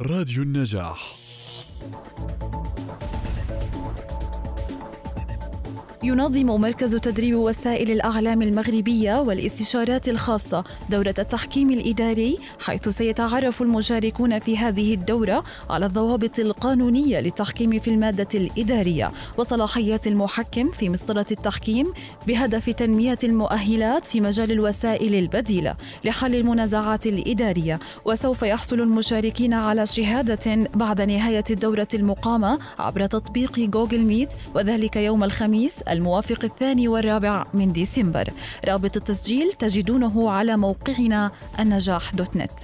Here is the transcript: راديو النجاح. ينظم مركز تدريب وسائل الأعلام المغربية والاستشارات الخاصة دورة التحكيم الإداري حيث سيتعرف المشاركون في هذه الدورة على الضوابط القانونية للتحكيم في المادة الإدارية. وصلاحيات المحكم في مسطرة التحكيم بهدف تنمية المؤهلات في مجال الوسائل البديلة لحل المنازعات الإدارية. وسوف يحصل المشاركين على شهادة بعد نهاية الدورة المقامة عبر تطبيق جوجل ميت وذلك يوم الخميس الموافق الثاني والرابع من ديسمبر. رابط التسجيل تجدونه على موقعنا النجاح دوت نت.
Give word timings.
راديو 0.00 0.42
النجاح. 0.42 1.14
ينظم 6.04 6.46
مركز 6.46 6.96
تدريب 6.96 7.34
وسائل 7.34 7.90
الأعلام 7.90 8.42
المغربية 8.42 9.20
والاستشارات 9.20 10.08
الخاصة 10.08 10.64
دورة 10.90 11.14
التحكيم 11.18 11.70
الإداري 11.70 12.38
حيث 12.60 12.88
سيتعرف 12.88 13.62
المشاركون 13.62 14.38
في 14.38 14.58
هذه 14.58 14.94
الدورة 14.94 15.44
على 15.70 15.86
الضوابط 15.86 16.38
القانونية 16.38 17.20
للتحكيم 17.20 17.78
في 17.78 17.88
المادة 17.88 18.28
الإدارية. 18.34 19.10
وصلاحيات 19.38 20.06
المحكم 20.06 20.70
في 20.70 20.88
مسطرة 20.88 21.26
التحكيم 21.30 21.92
بهدف 22.26 22.70
تنمية 22.70 23.18
المؤهلات 23.24 24.04
في 24.04 24.20
مجال 24.20 24.52
الوسائل 24.52 25.14
البديلة 25.14 25.74
لحل 26.04 26.34
المنازعات 26.34 27.06
الإدارية. 27.06 27.78
وسوف 28.04 28.42
يحصل 28.42 28.80
المشاركين 28.80 29.54
على 29.54 29.86
شهادة 29.86 30.68
بعد 30.74 31.00
نهاية 31.00 31.44
الدورة 31.50 31.88
المقامة 31.94 32.58
عبر 32.78 33.06
تطبيق 33.06 33.60
جوجل 33.60 34.00
ميت 34.00 34.32
وذلك 34.54 34.96
يوم 34.96 35.24
الخميس 35.24 35.82
الموافق 35.94 36.44
الثاني 36.44 36.88
والرابع 36.88 37.44
من 37.54 37.72
ديسمبر. 37.72 38.28
رابط 38.64 38.96
التسجيل 38.96 39.52
تجدونه 39.52 40.30
على 40.30 40.56
موقعنا 40.56 41.30
النجاح 41.60 42.14
دوت 42.14 42.36
نت. 42.36 42.60